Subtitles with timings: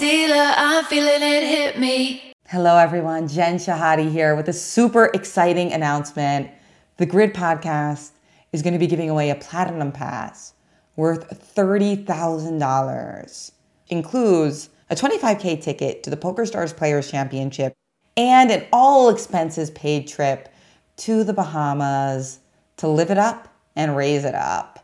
[0.00, 2.32] dealer, I'm feeling it hit me.
[2.48, 3.28] Hello, everyone.
[3.28, 6.50] Jen Shahade here with a super exciting announcement.
[6.96, 8.12] The Grid Podcast
[8.50, 10.54] is going to be giving away a Platinum Pass
[10.96, 13.52] worth $30,000.
[13.88, 17.74] Includes a 25K ticket to the PokerStars Players Championship
[18.16, 20.48] and an all expenses paid trip
[20.96, 22.38] to the Bahamas
[22.78, 24.82] to live it up and raise it up.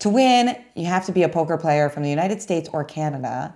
[0.00, 3.54] To win, you have to be a poker player from the United States or Canada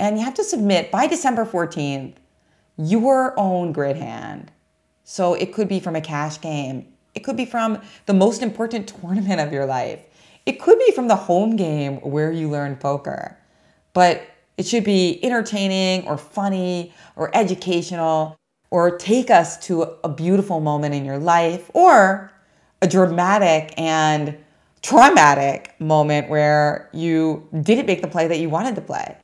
[0.00, 2.14] and you have to submit by December 14th
[2.78, 4.50] your own grid hand.
[5.04, 8.88] So it could be from a cash game, it could be from the most important
[9.00, 10.00] tournament of your life,
[10.46, 13.36] it could be from the home game where you learn poker.
[13.92, 14.22] But
[14.56, 18.36] it should be entertaining or funny or educational
[18.70, 22.32] or take us to a beautiful moment in your life or
[22.80, 24.36] a dramatic and
[24.80, 29.16] traumatic moment where you didn't make the play that you wanted to play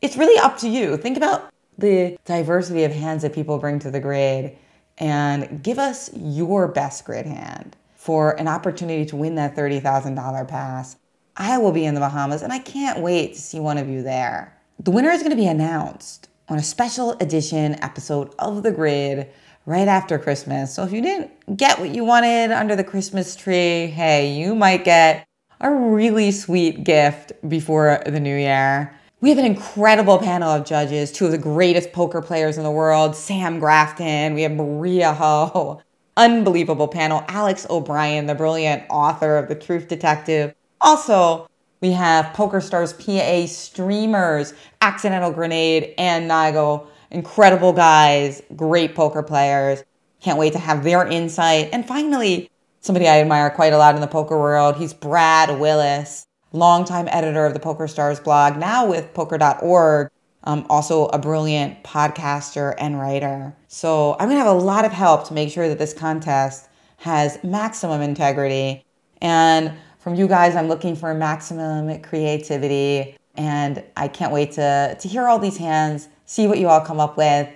[0.00, 0.96] it's really up to you.
[0.96, 4.56] Think about the diversity of hands that people bring to the grid
[4.98, 10.96] and give us your best grid hand for an opportunity to win that $30,000 pass.
[11.36, 14.02] I will be in the Bahamas and I can't wait to see one of you
[14.02, 14.56] there.
[14.80, 19.28] The winner is going to be announced on a special edition episode of The Grid
[19.66, 20.74] right after Christmas.
[20.74, 24.84] So if you didn't get what you wanted under the Christmas tree, hey, you might
[24.84, 25.26] get
[25.60, 28.94] a really sweet gift before the new year.
[29.20, 32.70] We have an incredible panel of judges, two of the greatest poker players in the
[32.70, 35.82] world, Sam Grafton, we have Maria Ho,
[36.16, 40.54] unbelievable panel, Alex O'Brien, the brilliant author of The Truth Detective.
[40.80, 49.82] Also, we have PokerStars PA streamers, Accidental Grenade and Nigo, incredible guys, great poker players.
[50.20, 51.70] Can't wait to have their insight.
[51.72, 52.52] And finally,
[52.82, 57.44] somebody I admire quite a lot in the poker world, he's Brad Willis longtime editor
[57.46, 60.10] of the PokerStars blog, now with poker.org,
[60.44, 63.54] um, also a brilliant podcaster and writer.
[63.66, 66.68] So I'm going to have a lot of help to make sure that this contest
[66.98, 68.84] has maximum integrity.
[69.20, 73.16] And from you guys, I'm looking for maximum creativity.
[73.36, 76.98] And I can't wait to, to hear all these hands, see what you all come
[76.98, 77.48] up with,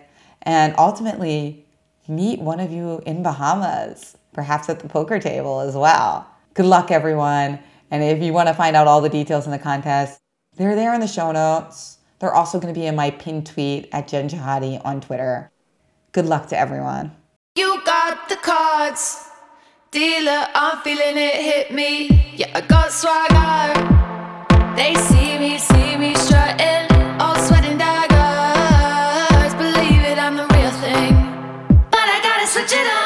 [0.43, 1.65] and ultimately
[2.09, 6.29] meet one of you in Bahamas, perhaps at the poker table as well.
[6.55, 7.59] Good luck, everyone.
[7.93, 10.19] And if you want to find out all the details in the contest,
[10.57, 11.99] they're there in the show notes.
[12.21, 15.51] They're also going to be in my pinned tweet at Jen Shahade on Twitter.
[16.13, 17.15] Good luck to everyone.
[17.55, 19.29] You got the cards.
[19.91, 22.33] Dealer, I'm feeling it hit me.
[22.35, 23.77] Yeah, I got swagger.
[24.75, 26.89] They see me, see me strutting.
[27.21, 29.53] All sweating daggers.
[29.53, 31.13] Believe it, I'm the real thing.
[31.91, 33.02] But I gotta switch it up.